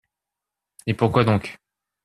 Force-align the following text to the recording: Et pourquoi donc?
Et 0.87 0.95
pourquoi 0.95 1.23
donc? 1.25 1.59